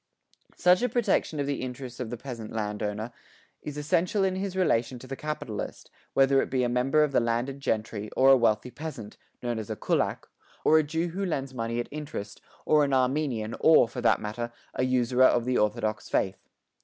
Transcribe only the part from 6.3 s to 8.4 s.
it be a member of the landed gentry or a